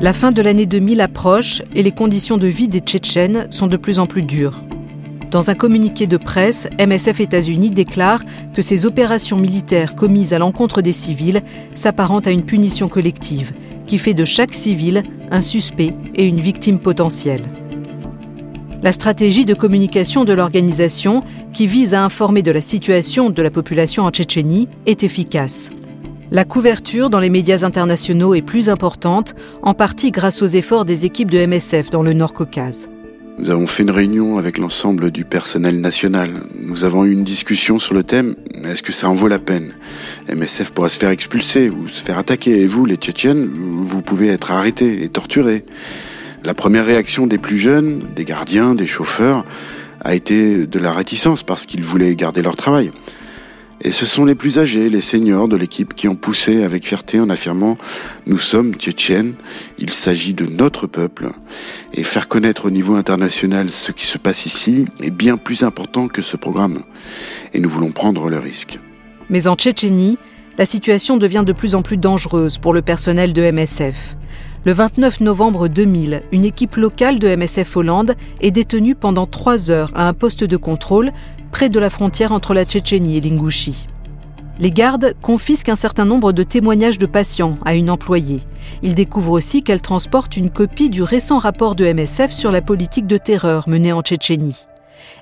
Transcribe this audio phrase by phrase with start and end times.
[0.00, 3.76] La fin de l'année 2000 approche et les conditions de vie des Tchétchènes sont de
[3.76, 4.58] plus en plus dures.
[5.30, 8.22] Dans un communiqué de presse, MSF États-Unis déclare
[8.54, 11.42] que ces opérations militaires commises à l'encontre des civils
[11.74, 13.52] s'apparentent à une punition collective
[13.86, 17.42] qui fait de chaque civil un suspect et une victime potentielle.
[18.82, 21.22] La stratégie de communication de l'organisation,
[21.52, 25.70] qui vise à informer de la situation de la population en Tchétchénie, est efficace.
[26.32, 31.04] La couverture dans les médias internationaux est plus importante, en partie grâce aux efforts des
[31.04, 32.88] équipes de MSF dans le Nord-Caucase.
[33.38, 36.42] Nous avons fait une réunion avec l'ensemble du personnel national.
[36.60, 39.72] Nous avons eu une discussion sur le thème est-ce que ça en vaut la peine?
[40.28, 43.50] MSF pourra se faire expulser ou se faire attaquer, et vous, les Tchétchènes,
[43.82, 45.64] vous pouvez être arrêtés et torturés.
[46.44, 49.44] La première réaction des plus jeunes, des gardiens, des chauffeurs,
[50.02, 52.92] a été de la réticence parce qu'ils voulaient garder leur travail.
[53.82, 57.18] Et ce sont les plus âgés, les seniors de l'équipe qui ont poussé avec fierté
[57.18, 57.74] en affirmant⁇
[58.26, 59.34] Nous sommes tchétchènes,
[59.78, 61.26] il s'agit de notre peuple⁇
[61.94, 66.08] Et faire connaître au niveau international ce qui se passe ici est bien plus important
[66.08, 66.82] que ce programme.
[67.54, 68.78] Et nous voulons prendre le risque.
[69.30, 70.18] Mais en Tchétchénie,
[70.58, 74.16] la situation devient de plus en plus dangereuse pour le personnel de MSF.
[74.66, 79.90] Le 29 novembre 2000, une équipe locale de MSF Hollande est détenue pendant trois heures
[79.94, 81.12] à un poste de contrôle
[81.50, 83.88] près de la frontière entre la Tchétchénie et l'Ingouchie.
[84.58, 88.42] Les gardes confisquent un certain nombre de témoignages de patients à une employée.
[88.82, 93.06] Ils découvrent aussi qu'elle transporte une copie du récent rapport de MSF sur la politique
[93.06, 94.66] de terreur menée en Tchétchénie.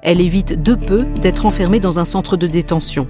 [0.02, 3.06] Elle évite de peu d'être enfermée dans un centre de détention.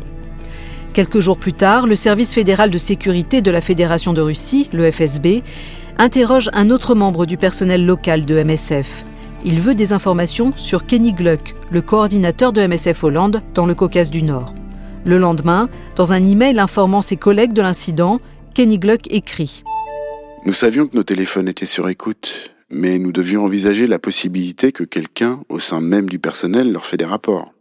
[0.92, 4.90] Quelques jours plus tard, le service fédéral de sécurité de la Fédération de Russie, le
[4.90, 5.42] FSB,
[5.98, 9.04] interroge un autre membre du personnel local de MSF.
[9.44, 14.10] Il veut des informations sur Kenny Gluck, le coordinateur de MSF Hollande dans le Caucase
[14.10, 14.54] du Nord.
[15.04, 18.20] Le lendemain, dans un email informant ses collègues de l'incident,
[18.54, 19.64] Kenny Gluck écrit
[20.46, 24.84] Nous savions que nos téléphones étaient sur écoute, mais nous devions envisager la possibilité que
[24.84, 27.52] quelqu'un, au sein même du personnel, leur fait des rapports.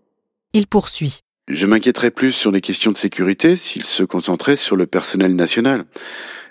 [0.53, 1.19] Il poursuit.
[1.47, 5.85] Je m'inquiéterais plus sur les questions de sécurité s'il se concentrait sur le personnel national.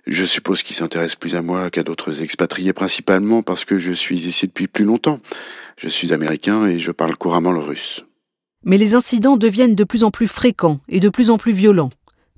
[0.07, 4.21] Je suppose qu'il s'intéresse plus à moi qu'à d'autres expatriés, principalement parce que je suis
[4.21, 5.19] ici depuis plus longtemps.
[5.77, 8.05] Je suis américain et je parle couramment le russe.
[8.65, 11.91] Mais les incidents deviennent de plus en plus fréquents et de plus en plus violents.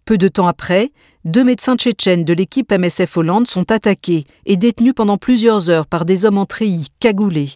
[0.07, 0.93] Peu de temps après,
[1.27, 6.07] deux médecins tchétchènes de l'équipe MSF Hollande sont attaqués et détenus pendant plusieurs heures par
[6.07, 7.51] des hommes en treillis, cagoulés.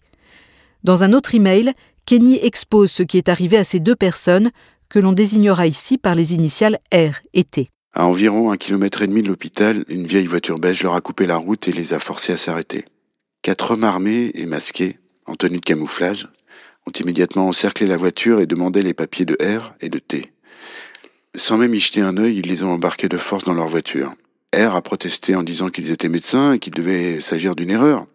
[0.85, 1.73] Dans un autre email,
[2.05, 4.51] Kenny expose ce qui est arrivé à ces deux personnes,
[4.91, 7.71] que l'on désignera ici par les initiales R et T.
[7.95, 11.27] À environ un kilomètre et demi de l'hôpital, une vieille voiture beige leur a coupé
[11.27, 12.87] la route et les a forcés à s'arrêter.
[13.43, 16.29] Quatre hommes armés et masqués, en tenue de camouflage,
[16.87, 20.33] ont immédiatement encerclé la voiture et demandé les papiers de R et de T.
[21.35, 24.15] Sans même y jeter un œil, ils les ont embarqués de force dans leur voiture.
[24.55, 28.07] R a protesté en disant qu'ils étaient médecins et qu'il devait s'agir d'une erreur,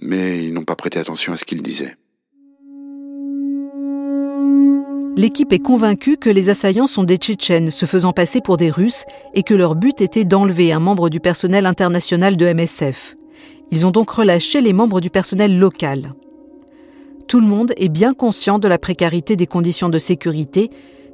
[0.00, 1.96] mais ils n'ont pas prêté attention à ce qu'ils disaient.
[5.14, 9.04] L'équipe est convaincue que les assaillants sont des Tchétchènes se faisant passer pour des Russes
[9.34, 13.16] et que leur but était d'enlever un membre du personnel international de MSF.
[13.70, 16.14] Ils ont donc relâché les membres du personnel local.
[17.28, 20.70] Tout le monde est bien conscient de la précarité des conditions de sécurité,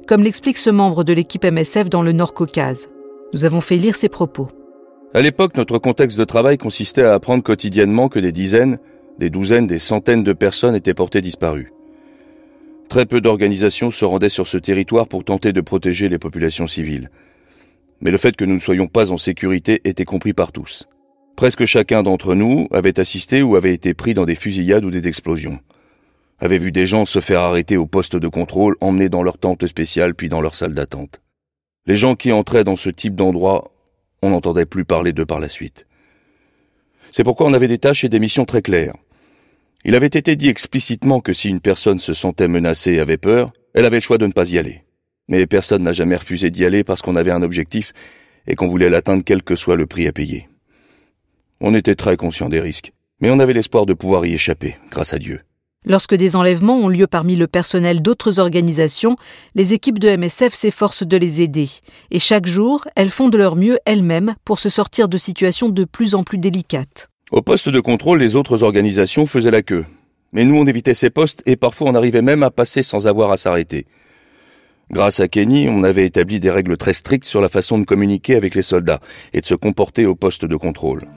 [0.07, 2.89] comme l'explique ce membre de l'équipe MSF dans le Nord-Caucase.
[3.33, 4.47] Nous avons fait lire ses propos.
[5.13, 8.79] À l'époque, notre contexte de travail consistait à apprendre quotidiennement que des dizaines,
[9.17, 11.73] des douzaines, des centaines de personnes étaient portées disparues.
[12.89, 17.11] Très peu d'organisations se rendaient sur ce territoire pour tenter de protéger les populations civiles.
[18.01, 20.89] Mais le fait que nous ne soyons pas en sécurité était compris par tous.
[21.35, 25.07] Presque chacun d'entre nous avait assisté ou avait été pris dans des fusillades ou des
[25.07, 25.59] explosions.
[26.39, 29.67] Avait vu des gens se faire arrêter au poste de contrôle, emmenés dans leur tente
[29.67, 31.21] spéciale puis dans leur salle d'attente.
[31.85, 33.71] Les gens qui entraient dans ce type d'endroit,
[34.23, 35.85] on n'entendait plus parler d'eux par la suite.
[37.11, 38.95] C'est pourquoi on avait des tâches et des missions très claires.
[39.85, 43.53] Il avait été dit explicitement que si une personne se sentait menacée et avait peur,
[43.73, 44.83] elle avait le choix de ne pas y aller.
[45.29, 47.93] Mais personne n'a jamais refusé d'y aller parce qu'on avait un objectif
[48.45, 50.49] et qu'on voulait l'atteindre quel que soit le prix à payer.
[51.61, 55.13] On était très conscient des risques, mais on avait l'espoir de pouvoir y échapper, grâce
[55.13, 55.41] à Dieu.
[55.85, 59.15] Lorsque des enlèvements ont lieu parmi le personnel d'autres organisations,
[59.55, 61.69] les équipes de MSF s'efforcent de les aider.
[62.11, 65.85] Et chaque jour, elles font de leur mieux elles-mêmes pour se sortir de situations de
[65.85, 67.09] plus en plus délicates.
[67.31, 69.85] Au poste de contrôle, les autres organisations faisaient la queue.
[70.33, 73.31] Mais nous, on évitait ces postes et parfois on arrivait même à passer sans avoir
[73.31, 73.85] à s'arrêter.
[74.89, 78.35] Grâce à Kenny, on avait établi des règles très strictes sur la façon de communiquer
[78.35, 78.99] avec les soldats
[79.33, 81.07] et de se comporter au poste de contrôle.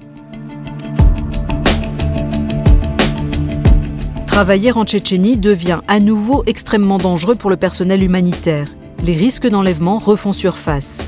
[4.26, 8.69] Travailler en Tchétchénie devient à nouveau extrêmement dangereux pour le personnel humanitaire.
[9.03, 11.06] Les risques d'enlèvement refont surface.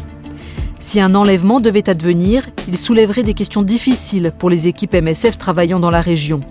[0.87, 5.81] Si un enlèvement devait advenir, il soulèverait des questions difficiles pour les équipes MSF travaillant
[5.81, 6.43] dans la région.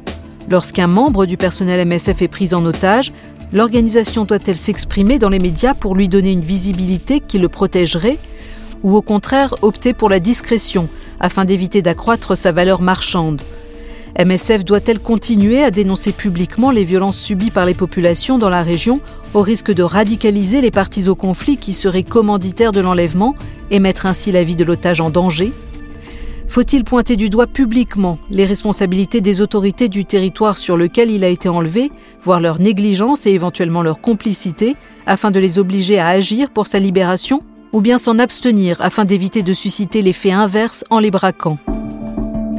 [0.49, 3.13] Lorsqu'un membre du personnel MSF est pris en otage,
[3.53, 8.17] l'organisation doit-elle s'exprimer dans les médias pour lui donner une visibilité qui le protégerait
[8.81, 10.89] ou au contraire opter pour la discrétion
[11.19, 13.39] afin d'éviter d'accroître sa valeur marchande?
[14.19, 18.99] MSF doit-elle continuer à dénoncer publiquement les violences subies par les populations dans la région
[19.33, 23.33] au risque de radicaliser les parties au conflit qui seraient commanditaires de l'enlèvement
[23.71, 25.51] et mettre ainsi la vie de l'otage en danger?
[26.47, 31.29] Faut-il pointer du doigt publiquement les responsabilités des autorités du territoire sur lequel il a
[31.29, 31.89] été enlevé,
[32.21, 34.75] voir leur négligence et éventuellement leur complicité,
[35.07, 39.41] afin de les obliger à agir pour sa libération ou bien s'en abstenir afin d'éviter
[39.41, 41.57] de susciter l'effet inverse en les braquant?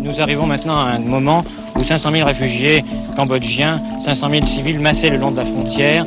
[0.04, 1.42] Nous arrivons maintenant à un moment
[1.74, 2.84] où 500 000 réfugiés
[3.16, 6.06] cambodgiens, 500 000 civils massés le long de la frontière,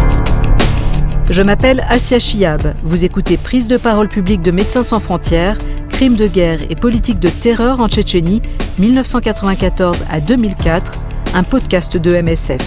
[1.31, 2.73] Je m'appelle Asia Chiab.
[2.83, 5.57] Vous écoutez Prise de parole publique de Médecins sans frontières,
[5.87, 8.41] crimes de guerre et politique de terreur en Tchétchénie,
[8.79, 10.91] 1994 à 2004,
[11.33, 12.59] un podcast de MSF.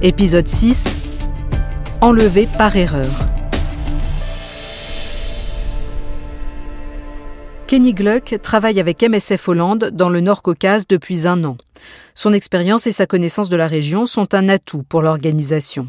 [0.00, 0.96] Épisode 6
[2.00, 3.33] Enlevé par erreur.
[7.74, 11.56] Kenny Gluck travaille avec MSF Hollande dans le Nord-Caucase depuis un an.
[12.14, 15.88] Son expérience et sa connaissance de la région sont un atout pour l'organisation.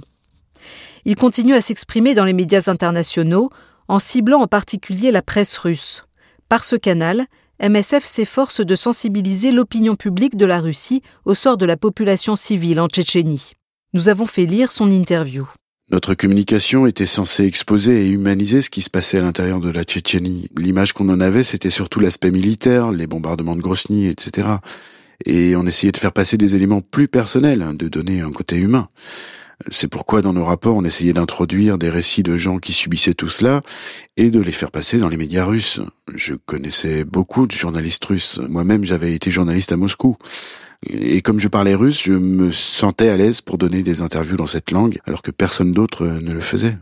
[1.06, 3.52] Il continue à s'exprimer dans les médias internationaux
[3.88, 6.02] en ciblant en particulier la presse russe.
[6.50, 7.28] Par ce canal,
[7.62, 12.80] MSF s'efforce de sensibiliser l'opinion publique de la Russie au sort de la population civile
[12.80, 13.52] en Tchétchénie.
[13.94, 15.48] Nous avons fait lire son interview.
[15.92, 19.84] Notre communication était censée exposer et humaniser ce qui se passait à l'intérieur de la
[19.84, 20.50] Tchétchénie.
[20.58, 24.58] L'image qu'on en avait, c'était surtout l'aspect militaire, les bombardements de Grosny, etc
[25.24, 28.58] et on essayait de faire passer des éléments plus personnels, hein, de donner un côté
[28.58, 28.90] humain.
[29.70, 33.30] C'est pourquoi dans nos rapports, on essayait d'introduire des récits de gens qui subissaient tout
[33.30, 33.62] cela
[34.18, 35.80] et de les faire passer dans les médias russes.
[36.14, 38.40] Je connaissais beaucoup de journalistes russes.
[38.50, 40.18] Moi-même, j'avais été journaliste à Moscou.
[40.88, 44.46] Et comme je parlais russe, je me sentais à l'aise pour donner des interviews dans
[44.46, 46.78] cette langue, alors que personne d'autre ne le faisait.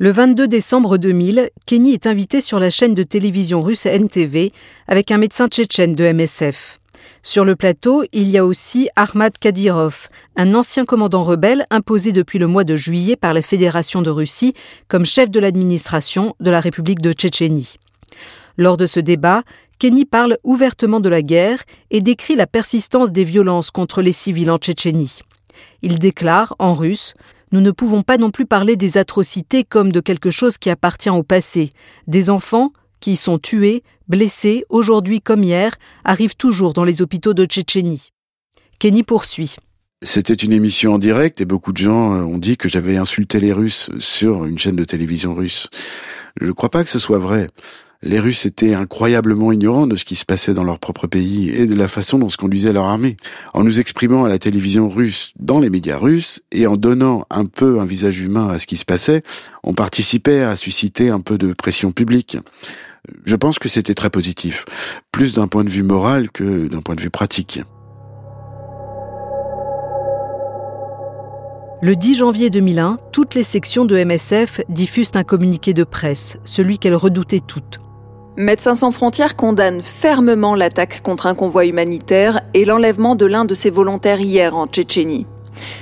[0.00, 4.52] Le 22 décembre 2000, Kenny est invité sur la chaîne de télévision russe NTV
[4.86, 6.78] avec un médecin tchétchène de MSF.
[7.22, 12.38] Sur le plateau, il y a aussi Ahmad Kadyrov, un ancien commandant rebelle imposé depuis
[12.38, 14.54] le mois de juillet par la Fédération de Russie
[14.86, 17.76] comme chef de l'administration de la République de Tchétchénie.
[18.58, 19.44] Lors de ce débat,
[19.78, 24.50] Kenny parle ouvertement de la guerre et décrit la persistance des violences contre les civils
[24.50, 25.20] en Tchétchénie.
[25.82, 27.14] Il déclare, en russe,
[27.50, 31.08] Nous ne pouvons pas non plus parler des atrocités comme de quelque chose qui appartient
[31.08, 31.70] au passé.
[32.06, 35.72] Des enfants, qui sont tués, blessés, aujourd'hui comme hier,
[36.04, 38.10] arrivent toujours dans les hôpitaux de Tchétchénie.
[38.78, 39.56] Kenny poursuit.
[40.02, 43.40] C'était une émission en direct et beaucoup de gens euh, ont dit que j'avais insulté
[43.40, 45.70] les Russes sur une chaîne de télévision russe.
[46.40, 47.48] Je ne crois pas que ce soit vrai.
[48.00, 51.66] Les Russes étaient incroyablement ignorants de ce qui se passait dans leur propre pays et
[51.66, 53.16] de la façon dont se conduisait leur armée.
[53.54, 57.44] En nous exprimant à la télévision russe, dans les médias russes, et en donnant un
[57.44, 59.24] peu un visage humain à ce qui se passait,
[59.64, 62.38] on participait à susciter un peu de pression publique.
[63.24, 64.64] Je pense que c'était très positif,
[65.10, 67.60] plus d'un point de vue moral que d'un point de vue pratique.
[71.82, 76.78] Le 10 janvier 2001, toutes les sections de MSF diffusent un communiqué de presse, celui
[76.78, 77.80] qu'elles redoutaient toutes.
[78.40, 83.52] Médecins sans frontières condamne fermement l'attaque contre un convoi humanitaire et l'enlèvement de l'un de
[83.52, 85.26] ses volontaires hier en Tchétchénie.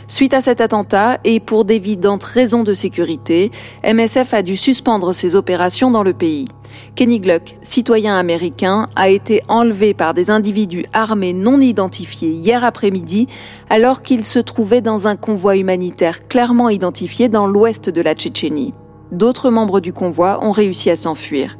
[0.09, 3.51] Suite à cet attentat et pour d'évidentes raisons de sécurité,
[3.85, 6.49] MSF a dû suspendre ses opérations dans le pays.
[6.95, 13.27] Kenny Gluck, citoyen américain, a été enlevé par des individus armés non identifiés hier après-midi
[13.69, 18.73] alors qu'il se trouvait dans un convoi humanitaire clairement identifié dans l'ouest de la Tchétchénie.
[19.13, 21.59] D'autres membres du convoi ont réussi à s'enfuir.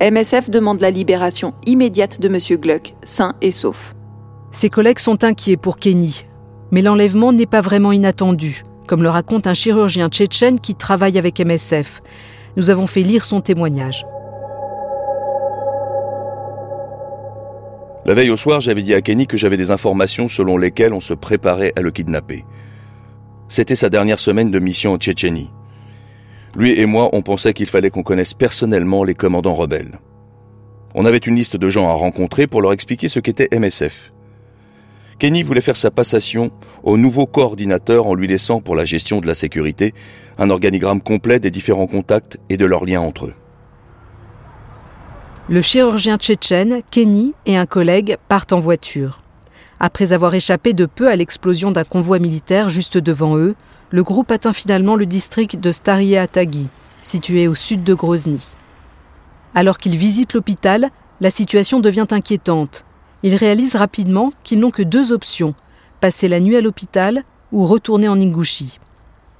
[0.00, 2.60] MSF demande la libération immédiate de M.
[2.60, 3.94] Gluck, sain et sauf.
[4.52, 6.26] Ses collègues sont inquiets pour Kenny,
[6.70, 11.40] mais l'enlèvement n'est pas vraiment inattendu, comme le raconte un chirurgien tchétchène qui travaille avec
[11.40, 12.02] MSF.
[12.58, 14.04] Nous avons fait lire son témoignage.
[18.04, 21.00] La veille au soir, j'avais dit à Kenny que j'avais des informations selon lesquelles on
[21.00, 22.44] se préparait à le kidnapper.
[23.48, 25.50] C'était sa dernière semaine de mission en Tchétchénie.
[26.56, 30.00] Lui et moi, on pensait qu'il fallait qu'on connaisse personnellement les commandants rebelles.
[30.94, 34.14] On avait une liste de gens à rencontrer pour leur expliquer ce qu'était MSF.
[35.18, 36.50] Kenny voulait faire sa passation
[36.82, 39.92] au nouveau coordinateur en lui laissant pour la gestion de la sécurité
[40.38, 43.34] un organigramme complet des différents contacts et de leurs liens entre eux.
[45.48, 49.22] Le chirurgien tchétchène, Kenny et un collègue partent en voiture.
[49.78, 53.54] Après avoir échappé de peu à l'explosion d'un convoi militaire juste devant eux,
[53.90, 56.68] le groupe atteint finalement le district de Staria-Taghi,
[57.02, 58.44] situé au sud de Grozny.
[59.54, 60.90] Alors qu'ils visitent l'hôpital,
[61.20, 62.84] la situation devient inquiétante.
[63.22, 65.54] Ils réalisent rapidement qu'ils n'ont que deux options
[66.00, 68.78] passer la nuit à l'hôpital ou retourner en Ingouchie.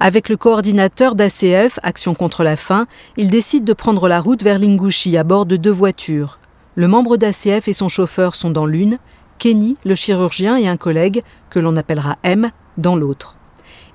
[0.01, 2.87] Avec le coordinateur d'ACF, Action contre la faim,
[3.17, 6.39] ils décident de prendre la route vers l'Ingouchie à bord de deux voitures.
[6.75, 8.99] Le membre d'ACF et son chauffeur sont dans l'une,
[9.39, 13.36] Kenny, le chirurgien et un collègue, que l'on appellera M, dans l'autre.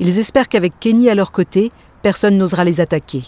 [0.02, 3.22] Ils espèrent qu'avec Kenny à leur côté, personne n'osera les attaquer.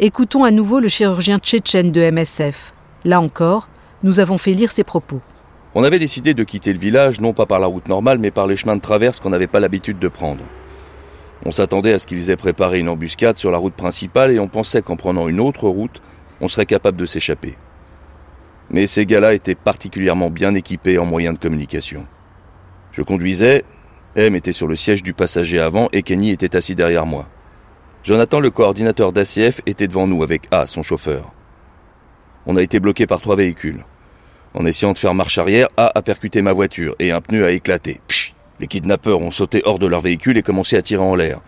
[0.00, 2.72] Écoutons à nouveau le chirurgien tchétchène de MSF.
[3.06, 3.68] Là encore,
[4.02, 5.22] nous avons fait lire ses propos.
[5.74, 8.46] On avait décidé de quitter le village non pas par la route normale mais par
[8.46, 10.44] les chemins de traverse qu'on n'avait pas l'habitude de prendre.
[11.46, 14.48] On s'attendait à ce qu'ils aient préparé une embuscade sur la route principale et on
[14.48, 16.02] pensait qu'en prenant une autre route,
[16.42, 17.56] on serait capable de s'échapper.
[18.68, 22.04] Mais ces gars-là étaient particuliirement bien équipés en moyens de communication.
[22.92, 23.64] Je conduisais,
[24.14, 27.26] M était sur le siège du passager avant et Kenny était assis derrière moi.
[28.04, 31.32] Jonathan, le coordinateur d'ACF, était devant nous avec A, son chauffeur.
[32.44, 33.84] On a été bloqué par trois véhicules.
[34.54, 37.52] En essayant de faire marche arrière, A a percuté ma voiture et un pneu a
[37.52, 38.00] éclaté.
[38.60, 41.40] les kidnappeurs ont sauté hors de leur véhicule et commencé à tirer en l'air.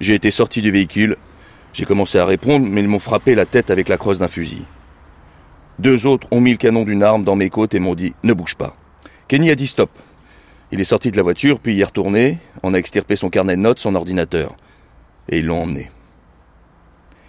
[0.00, 1.16] J'ai été sorti du véhicule,
[1.72, 4.66] j'ai commencé à répondre, mais ils m'ont frappé la tête avec la crosse d'un fusil.
[5.78, 8.34] Deux autres ont mis le canon d'une arme dans mes côtes et m'ont dit Ne
[8.34, 8.76] bouge pas.
[9.28, 9.90] Kenny a dit stop.
[10.70, 12.38] Il est sorti de la voiture, puis y est retourné.
[12.62, 14.56] On a extirpé son carnet de notes, son ordinateur.
[15.28, 15.90] Et ils l'ont emmené.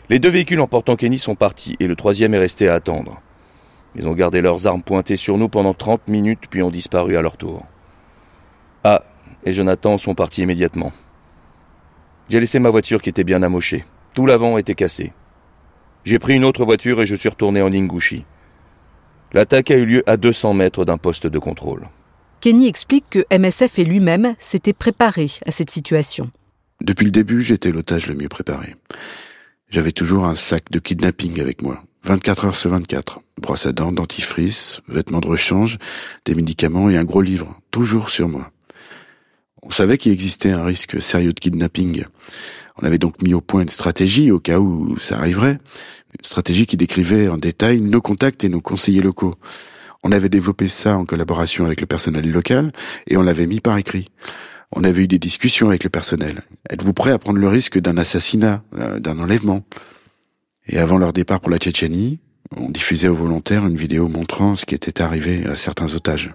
[0.10, 3.22] Les deux véhicules emportant Kenny sont partis et le troisième est resté à attendre.
[3.96, 7.22] Ils ont gardé leurs armes pointées sur nous pendant 30 minutes puis ont disparu à
[7.22, 7.65] leur tour.
[8.84, 9.03] Ah,
[9.46, 10.91] et Jonathan sont partis immédiatement.
[12.27, 13.86] J'ai laissé ma voiture qui était bien amochée.
[14.13, 15.13] Tout l'avant était cassé.
[16.05, 18.25] J'ai pris une autre voiture et je suis retourné en Ingouchi.
[19.34, 21.88] L'attaque a eu lieu à 200 mètres d'un poste de contrôle.
[22.41, 26.31] Kenny explique que MSF et lui-même s'étaient préparés à cette situation.
[26.81, 28.75] Depuis le début, j'étais l'otage le mieux préparé.
[29.69, 33.19] J'avais toujours un sac de kidnapping avec moi, 24 heures sur 24.
[33.41, 35.77] Brosse à dents, dentifrice, vêtements de rechange,
[36.25, 38.51] des médicaments et un gros livre, toujours sur moi.
[39.62, 42.05] On savait qu'il existait un risque sérieux de kidnapping.
[42.81, 45.58] On avait donc mis au point une stratégie au cas où ça arriverait.
[46.17, 49.36] Une stratégie qui décrivait en détail nos contacts et nos conseillers locaux.
[50.03, 52.72] On avait développé ça en collaboration avec le personnel local
[53.08, 54.10] et on l'avait mis par écrit.
[54.72, 56.41] On avait eu des discussions avec le personnel.
[56.70, 59.63] Êtes-vous prêt à prendre le risque d'un assassinat, euh, d'un enlèvement?
[60.68, 62.20] Et avant leur départ pour la Tchétchénie,
[62.56, 66.34] on diffusait aux volontaires une vidéo montrant ce qui était arrivé à certains otages.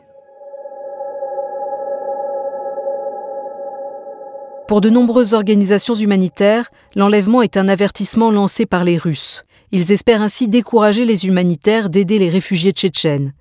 [4.67, 9.45] Pour de nombreuses organisations humanitaires, l'enlèvement est un avertissement lancé par les Russes.
[9.75, 13.33] Ils espèrent ainsi décourager les humanitaires d'aider les réfugiés tchétchènes.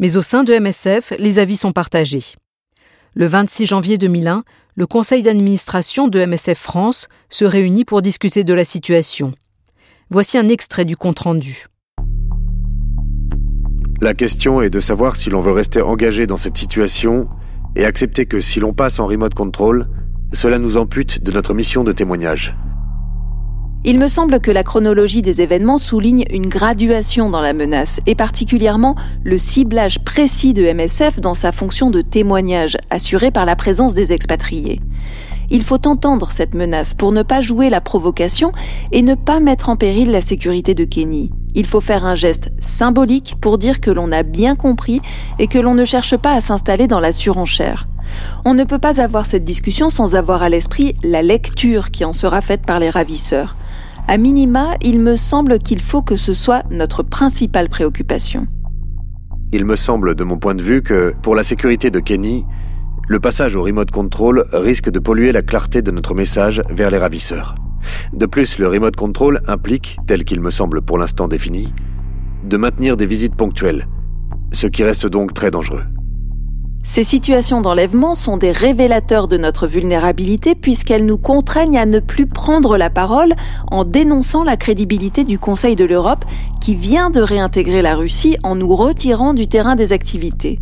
[0.00, 2.24] Mais au sein de MSF, les avis sont partagés.
[3.14, 4.42] Le 26 janvier 2001,
[4.74, 9.32] le conseil d'administration de MSF France se réunit pour discuter de la situation.
[10.10, 11.66] Voici un extrait du compte-rendu.
[14.00, 17.28] La question est de savoir si l'on veut rester engagé dans cette situation
[17.76, 19.86] et accepter que si l'on passe en remote control,
[20.32, 22.56] cela nous ampute de notre mission de témoignage.
[23.88, 28.16] Il me semble que la chronologie des événements souligne une graduation dans la menace, et
[28.16, 33.94] particulièrement le ciblage précis de MSF dans sa fonction de témoignage, assurée par la présence
[33.94, 34.80] des expatriés.
[35.50, 38.50] Il faut entendre cette menace pour ne pas jouer la provocation
[38.90, 41.30] et ne pas mettre en péril la sécurité de Kenny.
[41.54, 45.00] Il faut faire un geste symbolique pour dire que l'on a bien compris
[45.38, 47.86] et que l'on ne cherche pas à s'installer dans la surenchère.
[48.44, 52.12] On ne peut pas avoir cette discussion sans avoir à l'esprit la lecture qui en
[52.12, 53.56] sera faite par les ravisseurs.
[54.08, 58.46] À minima, il me semble qu'il faut que ce soit notre principale préoccupation.
[59.52, 62.44] Il me semble, de mon point de vue, que pour la sécurité de Kenny,
[63.08, 66.98] le passage au remote control risque de polluer la clarté de notre message vers les
[66.98, 67.56] ravisseurs.
[68.12, 71.74] De plus, le remote control implique, tel qu'il me semble pour l'instant défini,
[72.44, 73.88] de maintenir des visites ponctuelles,
[74.52, 75.82] ce qui reste donc très dangereux.
[76.88, 82.26] Ces situations d'enlèvement sont des révélateurs de notre vulnérabilité puisqu'elles nous contraignent à ne plus
[82.26, 83.34] prendre la parole
[83.70, 86.24] en dénonçant la crédibilité du Conseil de l'Europe
[86.60, 90.60] qui vient de réintégrer la Russie en nous retirant du terrain des activités.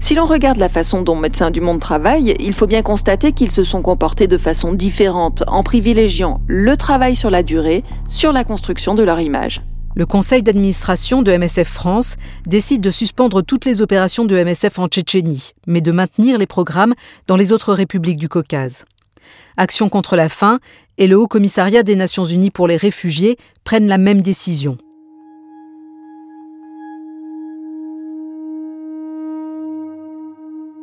[0.00, 3.52] Si l'on regarde la façon dont Médecins du Monde travaillent, il faut bien constater qu'ils
[3.52, 8.44] se sont comportés de façon différente en privilégiant le travail sur la durée sur la
[8.44, 9.62] construction de leur image.
[9.98, 14.88] Le conseil d'administration de MSF France décide de suspendre toutes les opérations de MSF en
[14.88, 16.92] Tchétchénie, mais de maintenir les programmes
[17.26, 18.84] dans les autres républiques du Caucase.
[19.56, 20.58] Action contre la faim
[20.98, 24.76] et le Haut Commissariat des Nations Unies pour les réfugiés prennent la même décision.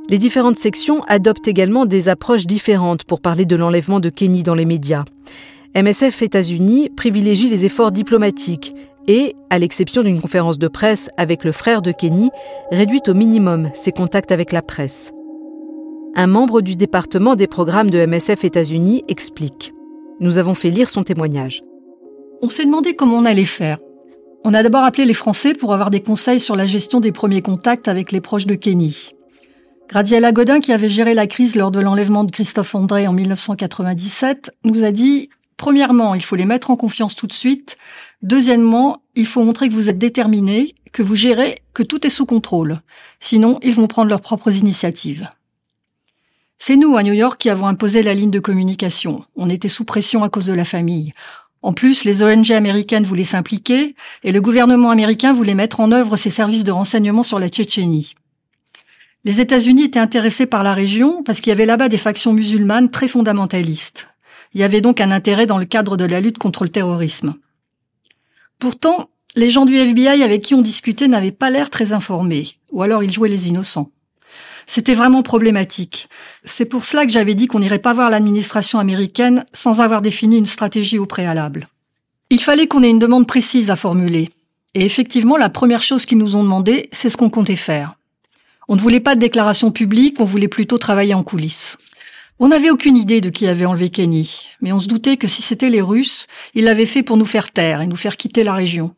[0.09, 4.55] Les différentes sections adoptent également des approches différentes pour parler de l'enlèvement de Kenny dans
[4.55, 5.05] les médias.
[5.75, 8.73] MSF États-Unis privilégie les efforts diplomatiques
[9.07, 12.29] et, à l'exception d'une conférence de presse avec le frère de Kenny,
[12.71, 15.11] réduit au minimum ses contacts avec la presse.
[16.15, 19.73] Un membre du département des programmes de MSF États-Unis explique.
[20.19, 21.63] Nous avons fait lire son témoignage.
[22.41, 23.77] On s'est demandé comment on allait faire.
[24.45, 27.41] On a d'abord appelé les Français pour avoir des conseils sur la gestion des premiers
[27.41, 29.13] contacts avec les proches de Kenny.
[29.89, 34.51] Gradiela Godin, qui avait géré la crise lors de l'enlèvement de Christophe André en 1997,
[34.65, 37.77] nous a dit Premièrement, il faut les mettre en confiance tout de suite.
[38.21, 42.25] Deuxièmement, il faut montrer que vous êtes déterminés, que vous gérez, que tout est sous
[42.25, 42.81] contrôle.
[43.19, 45.29] Sinon, ils vont prendre leurs propres initiatives.
[46.57, 49.25] C'est nous, à New York, qui avons imposé la ligne de communication.
[49.35, 51.13] On était sous pression à cause de la famille.
[51.61, 56.17] En plus, les ONG américaines voulaient s'impliquer et le gouvernement américain voulait mettre en œuvre
[56.17, 58.15] ses services de renseignement sur la Tchétchénie.
[59.25, 62.91] Les États-Unis étaient intéressés par la région parce qu'il y avait là-bas des factions musulmanes
[62.91, 64.12] très fondamentalistes.
[64.53, 67.35] Il y avait donc un intérêt dans le cadre de la lutte contre le terrorisme.
[68.59, 72.83] Pourtant, les gens du FBI avec qui on discutait n'avaient pas l'air très informés, ou
[72.83, 73.89] alors ils jouaient les innocents.
[74.65, 76.07] C'était vraiment problématique.
[76.45, 80.37] C'est pour cela que j'avais dit qu'on n'irait pas voir l'administration américaine sans avoir défini
[80.37, 81.67] une stratégie au préalable.
[82.29, 84.29] Il fallait qu'on ait une demande précise à formuler.
[84.73, 87.95] Et effectivement, la première chose qu'ils nous ont demandé, c'est ce qu'on comptait faire.
[88.67, 91.77] On ne voulait pas de déclaration publique, on voulait plutôt travailler en coulisses.
[92.39, 95.41] On n'avait aucune idée de qui avait enlevé Kenny, mais on se doutait que si
[95.41, 98.53] c'était les Russes, ils l'avaient fait pour nous faire taire et nous faire quitter la
[98.53, 98.95] région.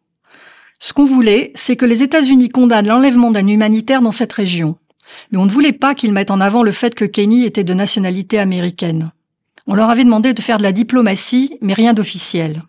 [0.80, 4.77] Ce qu'on voulait, c'est que les États-Unis condamnent l'enlèvement d'un humanitaire dans cette région.
[5.32, 7.74] Mais on ne voulait pas qu'ils mettent en avant le fait que Kenny était de
[7.74, 9.12] nationalité américaine.
[9.67, 12.63] On leur avait demandé de faire de la diplomatie, mais rien d'officiel.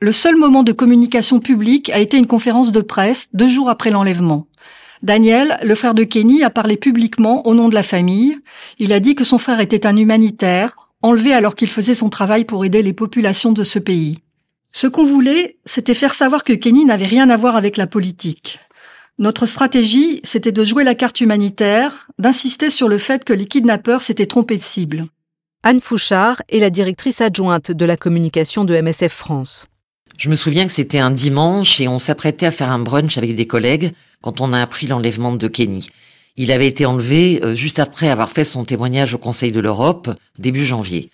[0.00, 3.90] Le seul moment de communication publique a été une conférence de presse deux jours après
[3.90, 4.46] l'enlèvement.
[5.02, 8.38] Daniel, le frère de Kenny, a parlé publiquement au nom de la famille.
[8.78, 12.44] Il a dit que son frère était un humanitaire, enlevé alors qu'il faisait son travail
[12.44, 14.18] pour aider les populations de ce pays.
[14.72, 18.60] Ce qu'on voulait, c'était faire savoir que Kenny n'avait rien à voir avec la politique.
[19.18, 24.02] Notre stratégie, c'était de jouer la carte humanitaire, d'insister sur le fait que les kidnappeurs
[24.02, 25.06] s'étaient trompés de cible.
[25.64, 29.66] Anne Fouchard est la directrice adjointe de la communication de MSF France.
[30.18, 33.34] Je me souviens que c'était un dimanche et on s'apprêtait à faire un brunch avec
[33.34, 35.88] des collègues quand on a appris l'enlèvement de Kenny.
[36.36, 40.10] Il avait été enlevé euh, juste après avoir fait son témoignage au Conseil de l'Europe,
[40.38, 41.10] début janvier.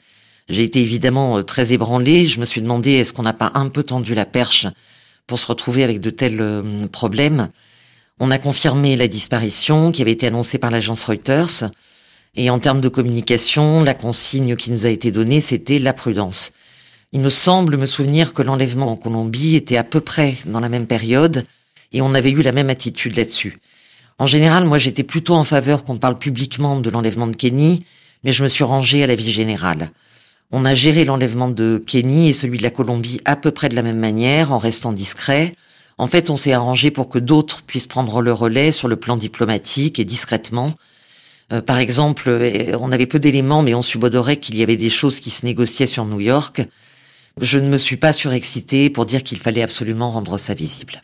[0.49, 2.27] J'ai été évidemment euh, très ébranlé.
[2.27, 4.67] Je me suis demandé est-ce qu'on n'a pas un peu tendu la perche
[5.27, 7.49] pour se retrouver avec de tels euh, problèmes?
[8.21, 11.71] On a confirmé la disparition qui avait été annoncée par l'agence Reuters.
[12.37, 16.53] Et en termes de communication, la consigne qui nous a été donnée, c'était la prudence.
[17.12, 20.68] Il me semble me souvenir que l'enlèvement en Colombie était à peu près dans la
[20.68, 21.44] même période
[21.92, 23.61] et on avait eu la même attitude là-dessus.
[24.18, 27.87] En général, moi j'étais plutôt en faveur qu'on parle publiquement de l'enlèvement de Kenny,
[28.25, 29.90] mais je me suis rangé à la vie générale.
[30.53, 33.75] On a géré l'enlèvement de Kenny et celui de la Colombie à peu près de
[33.75, 35.55] la même manière, en restant discret.
[35.97, 39.16] En fait, on s'est arrangé pour que d'autres puissent prendre le relais sur le plan
[39.16, 40.75] diplomatique et discrètement.
[41.55, 44.90] Euh, par exemple, euh, on avait peu d'éléments, mais on subodorait qu'il y avait des
[44.90, 46.62] choses qui se négociaient sur New York.
[47.40, 51.03] Je ne me suis pas surexcité pour dire qu'il fallait absolument rendre ça visible.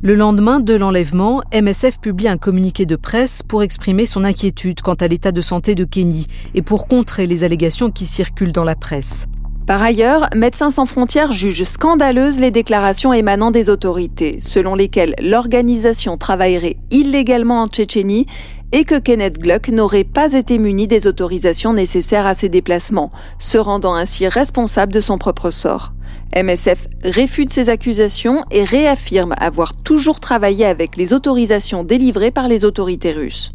[0.00, 4.94] Le lendemain de l'enlèvement, MSF publie un communiqué de presse pour exprimer son inquiétude quant
[4.94, 8.76] à l'état de santé de Kenny et pour contrer les allégations qui circulent dans la
[8.76, 9.26] presse.
[9.68, 16.16] Par ailleurs, Médecins sans frontières juge scandaleuses les déclarations émanant des autorités, selon lesquelles l'organisation
[16.16, 18.26] travaillerait illégalement en Tchétchénie
[18.72, 23.58] et que Kenneth Gluck n'aurait pas été muni des autorisations nécessaires à ses déplacements, se
[23.58, 25.92] rendant ainsi responsable de son propre sort.
[26.34, 32.64] MSF réfute ces accusations et réaffirme avoir toujours travaillé avec les autorisations délivrées par les
[32.64, 33.52] autorités russes.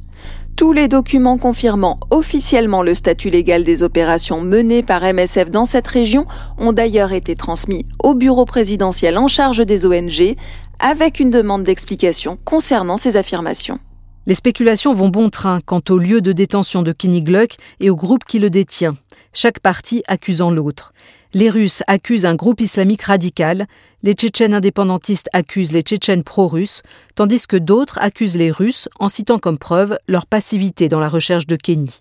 [0.55, 5.87] Tous les documents confirmant officiellement le statut légal des opérations menées par MSF dans cette
[5.87, 6.25] région
[6.59, 10.35] ont d'ailleurs été transmis au bureau présidentiel en charge des ONG
[10.79, 13.79] avec une demande d'explication concernant ces affirmations.
[14.27, 17.95] Les spéculations vont bon train quant au lieu de détention de Kenny Gluck et au
[17.95, 18.95] groupe qui le détient.
[19.33, 20.93] Chaque partie accusant l'autre.
[21.33, 23.65] Les Russes accusent un groupe islamique radical,
[24.03, 26.83] les Tchétchènes indépendantistes accusent les Tchétchènes pro-russes,
[27.15, 31.47] tandis que d'autres accusent les Russes en citant comme preuve leur passivité dans la recherche
[31.47, 31.99] de Kenny.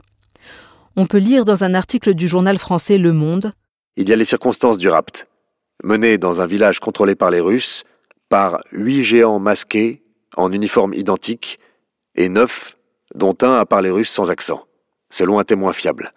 [0.97, 3.53] On peut lire dans un article du journal français Le Monde
[3.97, 5.27] Il y a les circonstances du rapt,
[5.83, 7.85] mené dans un village contrôlé par les Russes,
[8.29, 10.03] par huit géants masqués,
[10.37, 11.59] en uniforme identique,
[12.15, 12.77] et neuf,
[13.15, 14.67] dont un à parler russe sans accent,
[15.11, 16.13] selon un témoin fiable.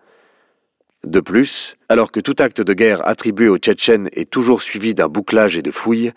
[1.06, 5.08] De plus, alors que tout acte de guerre attribué aux Tchétchènes est toujours suivi d'un
[5.08, 6.12] bouclage et de fouilles,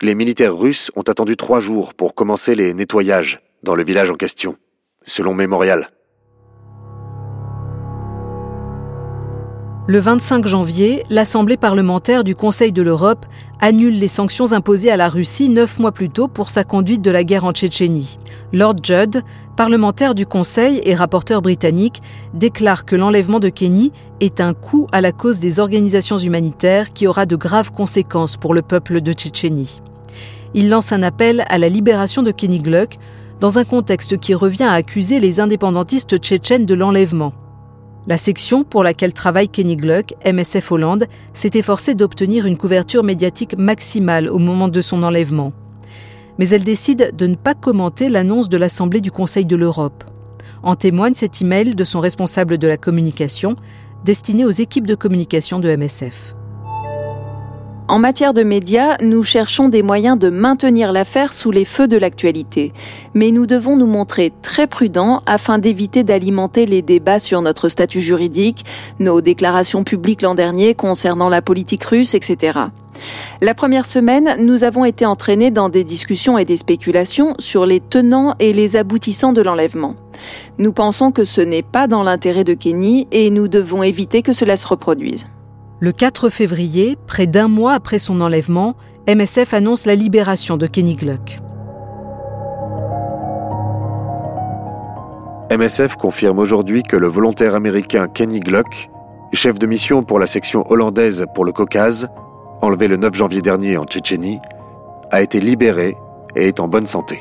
[0.00, 4.14] les militaires russes ont attendu trois jours pour commencer les nettoyages dans le village en
[4.14, 4.56] question,
[5.04, 5.88] selon Mémorial.
[9.88, 13.26] Le 25 janvier, l'Assemblée parlementaire du Conseil de l'Europe
[13.60, 17.10] annule les sanctions imposées à la Russie neuf mois plus tôt pour sa conduite de
[17.10, 18.18] la guerre en Tchétchénie.
[18.52, 19.22] Lord Judd,
[19.56, 22.00] parlementaire du Conseil et rapporteur britannique,
[22.34, 27.06] déclare que l'enlèvement de Kenny est un coup à la cause des organisations humanitaires qui
[27.06, 29.80] aura de graves conséquences pour le peuple de Tchétchénie.
[30.54, 32.96] Il lance un appel à la libération de Kenny Gluck
[33.40, 37.32] dans un contexte qui revient à accuser les indépendantistes tchétchènes de l'enlèvement.
[38.08, 43.54] La section pour laquelle travaille Kenny Gluck, MSF Hollande, s'est efforcée d'obtenir une couverture médiatique
[43.58, 45.52] maximale au moment de son enlèvement.
[46.38, 50.04] Mais elle décide de ne pas commenter l'annonce de l'Assemblée du Conseil de l'Europe.
[50.62, 53.56] En témoigne cet email de son responsable de la communication,
[54.06, 56.34] destiné aux équipes de communication de MSF.
[57.90, 61.96] En matière de médias, nous cherchons des moyens de maintenir l'affaire sous les feux de
[61.96, 62.74] l'actualité.
[63.14, 68.02] Mais nous devons nous montrer très prudents afin d'éviter d'alimenter les débats sur notre statut
[68.02, 68.66] juridique,
[68.98, 72.58] nos déclarations publiques l'an dernier concernant la politique russe, etc.
[73.40, 77.80] La première semaine, nous avons été entraînés dans des discussions et des spéculations sur les
[77.80, 79.94] tenants et les aboutissants de l'enlèvement.
[80.58, 84.34] Nous pensons que ce n'est pas dans l'intérêt de Kenny et nous devons éviter que
[84.34, 85.26] cela se reproduise.
[85.80, 88.74] Le 4 février, près d'un mois après son enlèvement,
[89.06, 91.38] MSF annonce la libération de Kenny Gluck.
[95.56, 98.90] MSF confirme aujourd'hui que le volontaire américain Kenny Gluck,
[99.32, 102.08] chef de mission pour la section hollandaise pour le Caucase,
[102.60, 104.40] enlevé le 9 janvier dernier en Tchétchénie,
[105.12, 105.96] a été libéré
[106.34, 107.20] et est en bonne santé.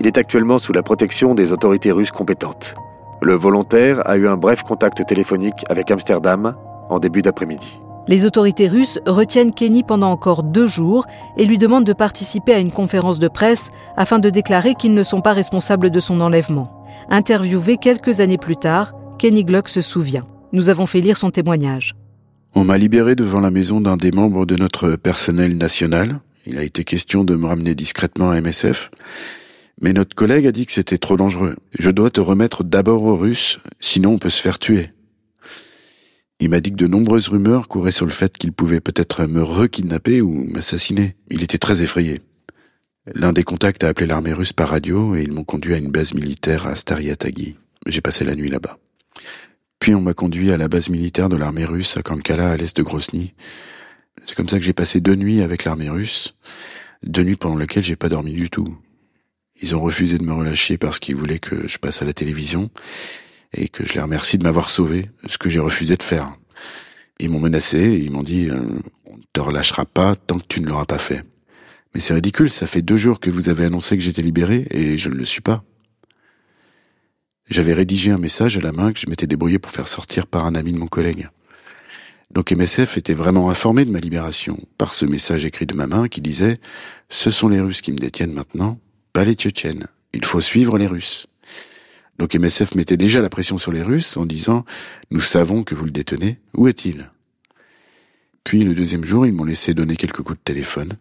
[0.00, 2.74] Il est actuellement sous la protection des autorités russes compétentes.
[3.22, 6.54] Le volontaire a eu un bref contact téléphonique avec Amsterdam
[6.90, 7.80] en début d'après-midi.
[8.08, 12.60] Les autorités russes retiennent Kenny pendant encore deux jours et lui demandent de participer à
[12.60, 16.84] une conférence de presse afin de déclarer qu'ils ne sont pas responsables de son enlèvement.
[17.10, 20.24] Interviewé quelques années plus tard, Kenny Gluck se souvient.
[20.52, 21.96] Nous avons fait lire son témoignage.
[22.54, 26.20] On m'a libéré devant la maison d'un des membres de notre personnel national.
[26.46, 28.92] Il a été question de me ramener discrètement à MSF.
[29.80, 31.56] Mais notre collègue a dit que c'était trop dangereux.
[31.76, 34.90] Je dois te remettre d'abord aux Russes, sinon on peut se faire tuer.
[36.38, 39.42] Il m'a dit que de nombreuses rumeurs couraient sur le fait qu'il pouvait peut-être me
[39.42, 41.16] rekidnapper ou m'assassiner.
[41.30, 42.20] Il était très effrayé.
[43.14, 45.90] L'un des contacts a appelé l'armée russe par radio et ils m'ont conduit à une
[45.90, 47.56] base militaire à Stariatagi.
[47.86, 48.78] J'ai passé la nuit là-bas.
[49.78, 52.76] Puis on m'a conduit à la base militaire de l'armée russe à Kankala à l'est
[52.76, 53.32] de Grosny.
[54.26, 56.34] C'est comme ça que j'ai passé deux nuits avec l'armée russe,
[57.02, 58.76] deux nuits pendant lesquelles j'ai pas dormi du tout.
[59.62, 62.70] Ils ont refusé de me relâcher parce qu'ils voulaient que je passe à la télévision
[63.52, 66.36] et que je les remercie de m'avoir sauvé, ce que j'ai refusé de faire.
[67.18, 68.60] Ils m'ont menacé, ils m'ont dit euh,
[69.06, 71.22] on ne te relâchera pas tant que tu ne l'auras pas fait.
[71.94, 74.98] Mais c'est ridicule, ça fait deux jours que vous avez annoncé que j'étais libéré et
[74.98, 75.64] je ne le suis pas.
[77.48, 80.44] J'avais rédigé un message à la main que je m'étais débrouillé pour faire sortir par
[80.44, 81.28] un ami de mon collègue.
[82.32, 86.08] Donc MSF était vraiment informé de ma libération par ce message écrit de ma main
[86.08, 86.60] qui disait
[87.08, 88.80] Ce sont les Russes qui me détiennent maintenant,
[89.12, 89.86] pas les Tchétchènes.
[90.12, 91.28] Il faut suivre les Russes.
[92.18, 94.64] Donc MSF mettait déjà la pression sur les Russes en disant
[95.10, 97.10] Nous savons que vous le détenez, où est-il?
[98.44, 100.94] Puis le deuxième jour, ils m'ont laissé donner quelques coups de téléphone.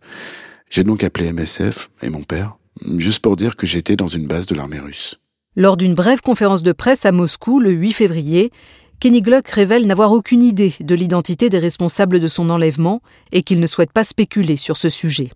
[0.70, 2.58] J'ai donc appelé MSF et mon père,
[2.98, 5.20] juste pour dire que j'étais dans une base de l'armée russe.
[5.56, 8.52] Lors d'une brève conférence de presse à Moscou le 8 février,
[9.00, 13.02] Kenny Gluck révèle n'avoir aucune idée de l'identité des responsables de son enlèvement
[13.32, 15.30] et qu'il ne souhaite pas spéculer sur ce sujet.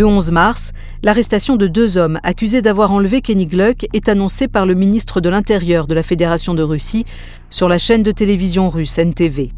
[0.00, 0.72] Le 11 mars,
[1.04, 5.28] l'arrestation de deux hommes accusés d'avoir enlevé Kenny Gluck est annoncée par le ministre de
[5.28, 7.04] l'Intérieur de la Fédération de Russie
[7.50, 9.52] sur la chaîne de télévision russe NTV.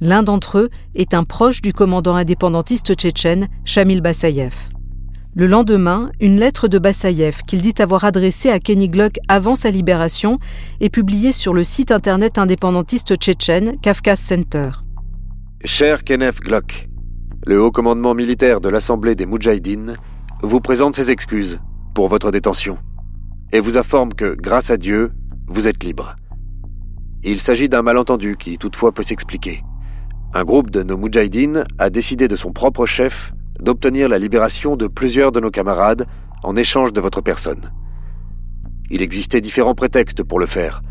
[0.00, 4.54] L'un d'entre eux est un proche du commandant indépendantiste tchétchène Shamil Bassayev.
[5.34, 9.70] Le lendemain, une lettre de Bassayev qu'il dit avoir adressée à Kenny Gluck avant sa
[9.70, 10.38] libération
[10.80, 14.70] est publiée sur le site internet indépendantiste tchétchène Kafkas Center.
[15.62, 16.88] Cher Kenneth Gluck,
[17.46, 19.96] le haut commandement militaire de l'Assemblée des Moudjahidines
[20.42, 21.60] vous présente ses excuses
[21.94, 22.78] pour votre détention
[23.52, 25.12] et vous informe que, grâce à Dieu,
[25.46, 26.16] vous êtes libre.
[27.22, 29.62] Il s'agit d'un malentendu qui toutefois peut s'expliquer.
[30.32, 34.86] Un groupe de nos Moudjahidines a décidé de son propre chef d'obtenir la libération de
[34.86, 36.06] plusieurs de nos camarades
[36.42, 37.70] en échange de votre personne.
[38.90, 40.82] Il existait différents prétextes pour le faire,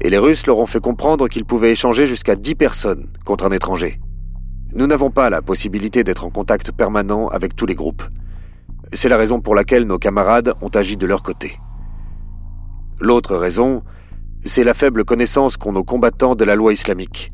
[0.00, 3.52] et les Russes leur ont fait comprendre qu'ils pouvaient échanger jusqu'à 10 personnes contre un
[3.52, 4.00] étranger.
[4.74, 8.04] Nous n'avons pas la possibilité d'être en contact permanent avec tous les groupes.
[8.94, 11.58] C'est la raison pour laquelle nos camarades ont agi de leur côté.
[12.98, 13.82] L'autre raison,
[14.46, 17.32] c'est la faible connaissance qu'ont nos combattants de la loi islamique.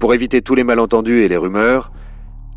[0.00, 1.92] Pour éviter tous les malentendus et les rumeurs,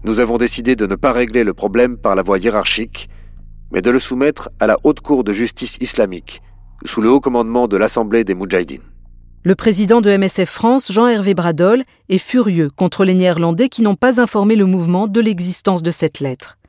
[0.05, 3.09] nous avons décidé de ne pas régler le problème par la voie hiérarchique,
[3.73, 6.41] mais de le soumettre à la Haute Cour de justice islamique,
[6.85, 8.90] sous le haut commandement de l'Assemblée des Moudjahidines.
[9.43, 14.21] Le président de MSF France, Jean-Hervé Bradol, est furieux contre les Néerlandais qui n'ont pas
[14.21, 16.59] informé le mouvement de l'existence de cette lettre.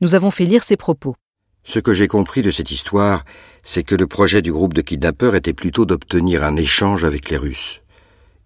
[0.00, 1.14] Nous avons fait lire ses propos.
[1.62, 3.24] Ce que j'ai compris de cette histoire,
[3.62, 7.36] c'est que le projet du groupe de kidnappeurs était plutôt d'obtenir un échange avec les
[7.36, 7.82] Russes.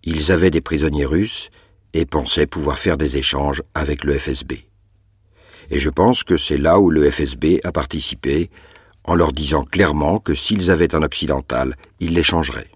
[0.05, 1.49] Ils avaient des prisonniers russes
[1.95, 4.53] et pensaient pouvoir faire des échanges avec le FSB.
[5.71, 8.51] Et je pense que c'est là où le FSB a participé,
[9.05, 12.71] en leur disant clairement que s'ils avaient un occidental, ils l'échangeraient.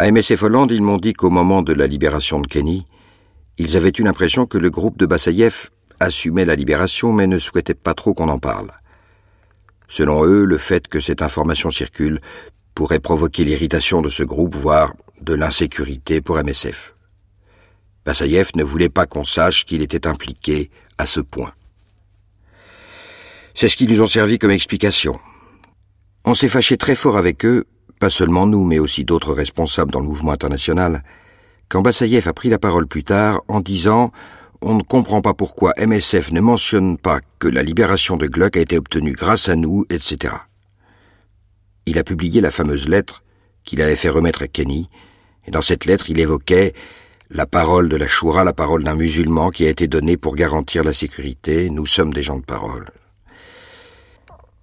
[0.00, 2.86] À MSF Hollande, ils m'ont dit qu'au moment de la libération de Kenny,
[3.58, 7.74] ils avaient eu l'impression que le groupe de Bassaïev assumait la libération mais ne souhaitait
[7.74, 8.70] pas trop qu'on en parle.
[9.88, 12.20] Selon eux, le fait que cette information circule
[12.76, 16.94] pourrait provoquer l'irritation de ce groupe, voire de l'insécurité pour MSF.
[18.04, 21.52] Bassaïev ne voulait pas qu'on sache qu'il était impliqué à ce point.
[23.52, 25.18] C'est ce qui nous ont servi comme explication.
[26.24, 27.64] On s'est fâché très fort avec eux,
[27.98, 31.02] pas seulement nous, mais aussi d'autres responsables dans le mouvement international,
[31.68, 34.10] quand Bassaïev a pris la parole plus tard en disant
[34.60, 38.60] on ne comprend pas pourquoi MSF ne mentionne pas que la libération de Gluck a
[38.60, 40.34] été obtenue grâce à nous, etc.
[41.86, 43.22] Il a publié la fameuse lettre
[43.64, 44.88] qu'il avait fait remettre à Kenny,
[45.46, 46.74] et dans cette lettre il évoquait
[47.30, 50.82] la parole de la Choura, la parole d'un musulman qui a été donnée pour garantir
[50.82, 52.86] la sécurité, nous sommes des gens de parole.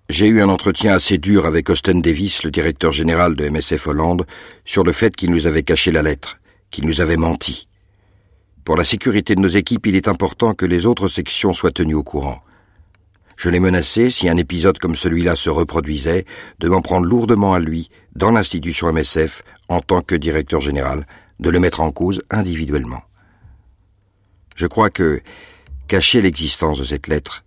[0.07, 4.27] J'ai eu un entretien assez dur avec Austin Davis, le directeur général de MSF Hollande,
[4.63, 6.37] sur le fait qu'il nous avait caché la lettre,
[6.69, 7.67] qu'il nous avait menti.
[8.65, 11.95] Pour la sécurité de nos équipes, il est important que les autres sections soient tenues
[11.95, 12.43] au courant.
[13.35, 16.25] Je l'ai menacé, si un épisode comme celui-là se reproduisait,
[16.59, 21.07] de m'en prendre lourdement à lui, dans l'institution MSF, en tant que directeur général,
[21.39, 23.01] de le mettre en cause individuellement.
[24.55, 25.21] Je crois que
[25.87, 27.44] cacher l'existence de cette lettre,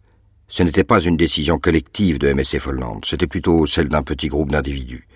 [0.49, 4.51] ce n'était pas une décision collective de MSF Hollande, c'était plutôt celle d'un petit groupe
[4.51, 5.07] d'individus.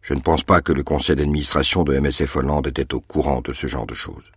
[0.00, 3.52] Je ne pense pas que le conseil d'administration de MSF Hollande était au courant de
[3.52, 4.30] ce genre de choses.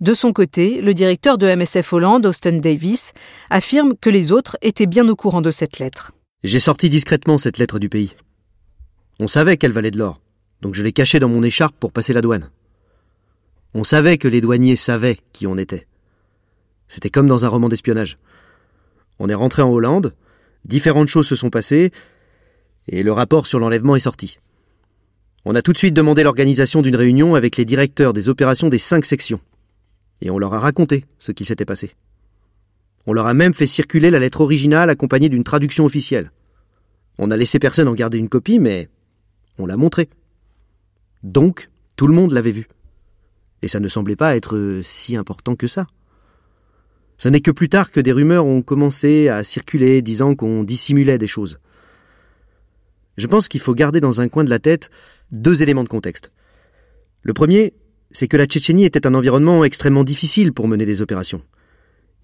[0.00, 3.12] De son côté, le directeur de MSF Hollande, Austin Davis,
[3.48, 6.12] affirme que les autres étaient bien au courant de cette lettre.
[6.42, 8.14] J'ai sorti discrètement cette lettre du pays.
[9.18, 10.20] On savait qu'elle valait de l'or,
[10.60, 12.50] donc je l'ai cachée dans mon écharpe pour passer la douane.
[13.72, 15.86] On savait que les douaniers savaient qui on était.
[16.86, 18.18] C'était comme dans un roman d'espionnage.
[19.18, 20.14] On est rentré en Hollande,
[20.64, 21.92] différentes choses se sont passées,
[22.88, 24.38] et le rapport sur l'enlèvement est sorti.
[25.44, 28.78] On a tout de suite demandé l'organisation d'une réunion avec les directeurs des opérations des
[28.78, 29.40] cinq sections
[30.24, 31.94] et on leur a raconté ce qui s'était passé.
[33.06, 36.32] On leur a même fait circuler la lettre originale accompagnée d'une traduction officielle.
[37.18, 38.88] On a laissé personne en garder une copie, mais
[39.58, 40.08] on l'a montrée.
[41.22, 42.66] Donc, tout le monde l'avait vu.
[43.62, 45.86] Et ça ne semblait pas être si important que ça.
[47.24, 51.16] Ce n'est que plus tard que des rumeurs ont commencé à circuler disant qu'on dissimulait
[51.16, 51.58] des choses.
[53.16, 54.90] Je pense qu'il faut garder dans un coin de la tête
[55.32, 56.32] deux éléments de contexte.
[57.22, 57.72] Le premier,
[58.10, 61.40] c'est que la Tchétchénie était un environnement extrêmement difficile pour mener des opérations.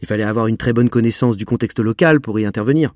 [0.02, 2.92] Il fallait avoir une très bonne connaissance du contexte local pour y intervenir.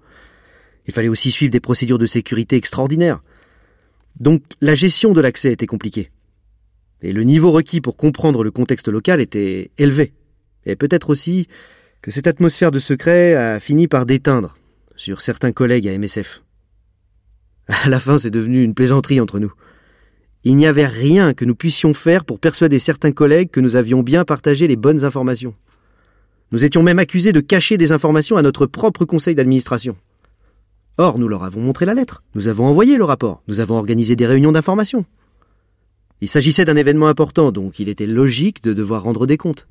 [0.87, 3.23] Il fallait aussi suivre des procédures de sécurité extraordinaires.
[4.21, 6.11] Donc la gestion de l'accès était compliquée.
[7.01, 10.13] Et le niveau requis pour comprendre le contexte local était élevé.
[10.67, 11.49] Et peut-être aussi
[12.05, 14.59] que cette atmosphère de secret a fini par déteindre
[14.95, 16.43] sur certains collègues à MSF.
[17.67, 19.55] À la fin, c'est devenu une plaisanterie entre nous.
[20.45, 24.03] Il n'y avait rien que nous puissions faire pour persuader certains collègues que nous avions
[24.03, 25.55] bien partagé les bonnes informations.
[26.53, 29.97] Nous étions même accusés de cacher des informations à notre propre conseil d'administration.
[30.99, 34.15] Or, nous leur avons montré la lettre, nous avons envoyé le rapport, nous avons organisé
[34.15, 35.07] des réunions d'information.
[36.21, 39.67] Il s'agissait d'un événement important, donc il était logique de devoir rendre des comptes.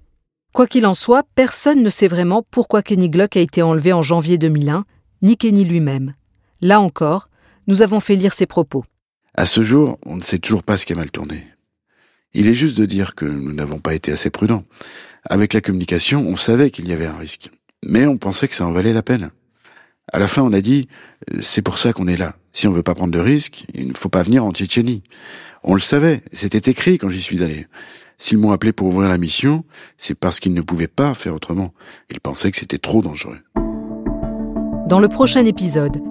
[0.53, 4.03] Quoi qu'il en soit, personne ne sait vraiment pourquoi Kenny Gluck a été enlevé en
[4.03, 4.85] janvier 2001,
[5.23, 6.13] ni Kenny lui-même.
[6.61, 7.27] Là encore,
[7.65, 8.83] nous avons fait lire ses propos.
[9.33, 11.47] À ce jour, on ne sait toujours pas ce qui a mal tourné.
[12.35, 14.63] Il est juste de dire que nous n'avons pas été assez prudents.
[15.25, 17.49] Avec la communication, on savait qu'il y avait un risque.
[17.83, 19.31] Mais on pensait que ça en valait la peine.
[20.11, 20.87] À la fin, on a dit,
[21.39, 22.35] c'est pour ça qu'on est là.
[22.51, 25.01] Si on veut pas prendre de risques, il ne faut pas venir en Tchétchénie.
[25.63, 27.65] On le savait, c'était écrit quand j'y suis allé.
[28.17, 29.63] S'ils m'ont appelé pour ouvrir la mission,
[29.97, 31.73] c'est parce qu'ils ne pouvaient pas faire autrement.
[32.09, 33.39] Ils pensaient que c'était trop dangereux.
[34.87, 36.01] Dans le prochain épisode,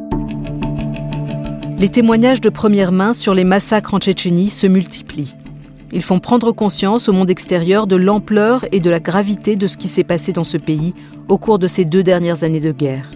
[1.79, 5.35] les témoignages de première main sur les massacres en Tchétchénie se multiplient.
[5.93, 9.77] Ils font prendre conscience au monde extérieur de l'ampleur et de la gravité de ce
[9.77, 10.95] qui s'est passé dans ce pays
[11.29, 13.11] au cours de ces deux dernières années de guerre.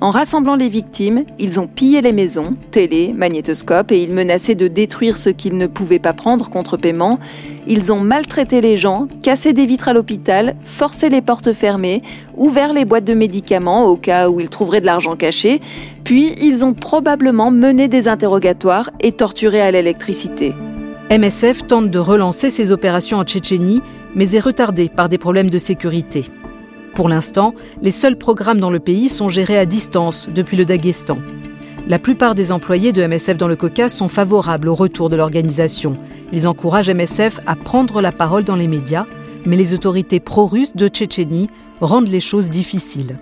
[0.00, 4.68] En rassemblant les victimes, ils ont pillé les maisons, télé, magnétoscope et ils menaçaient de
[4.68, 7.18] détruire ce qu'ils ne pouvaient pas prendre contre paiement.
[7.66, 12.02] Ils ont maltraité les gens, cassé des vitres à l'hôpital, forcé les portes fermées,
[12.36, 15.60] ouvert les boîtes de médicaments au cas où ils trouveraient de l'argent caché,
[16.02, 20.54] puis ils ont probablement mené des interrogatoires et torturé à l'électricité.
[21.10, 23.80] MSF tente de relancer ses opérations en Tchétchénie,
[24.14, 26.24] mais est retardé par des problèmes de sécurité.
[26.94, 31.18] Pour l'instant, les seuls programmes dans le pays sont gérés à distance depuis le Daghestan.
[31.88, 35.96] La plupart des employés de MSF dans le Caucase sont favorables au retour de l'organisation.
[36.32, 39.06] Ils encouragent MSF à prendre la parole dans les médias,
[39.44, 43.18] mais les autorités pro-russes de Tchétchénie rendent les choses difficiles.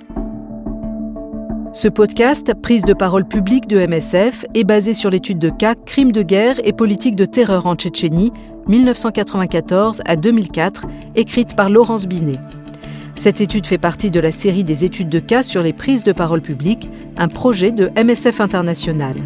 [1.72, 6.12] Ce podcast, prise de parole publique de MSF, est basé sur l'étude de cas Crimes
[6.12, 8.32] de guerre et politique de terreur en Tchétchénie,
[8.68, 10.84] 1994 à 2004,
[11.16, 12.38] écrite par Laurence Binet.
[13.14, 16.12] Cette étude fait partie de la série des études de cas sur les prises de
[16.12, 19.16] parole publiques, un projet de MSF International.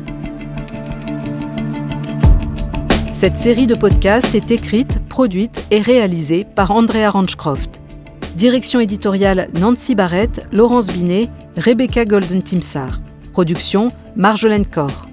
[3.13, 7.81] Cette série de podcasts est écrite, produite et réalisée par Andrea Ranchcroft.
[8.35, 13.01] Direction éditoriale Nancy Barrett, Laurence Binet, Rebecca Golden-Timsar.
[13.33, 15.09] Production Marjolaine Corr.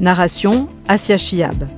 [0.00, 1.68] Narration Asia Chiab.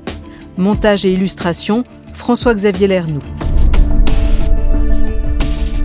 [0.57, 3.48] Montage et illustration François-Xavier Lernoux.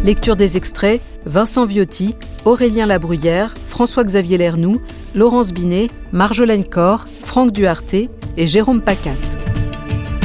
[0.03, 4.81] Lecture des extraits Vincent Viotti, Aurélien Labruyère, François-Xavier Lernoux,
[5.15, 8.09] Laurence Binet, Marjolaine Corr, Franck Duarte et
[8.45, 9.15] Jérôme Pacat.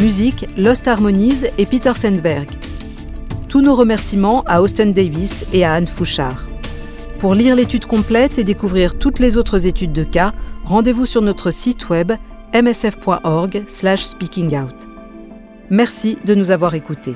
[0.01, 2.49] Musique Lost Harmonies et Peter Sandberg.
[3.49, 6.43] Tous nos remerciements à Austin Davis et à Anne Fouchard.
[7.21, 10.33] Pour lire l'étude complète et découvrir toutes les autres études de cas,
[10.65, 12.11] rendez-vous sur notre site web
[12.53, 14.89] msf.org/speakingout.
[15.71, 17.15] Merci de nous avoir écoutés.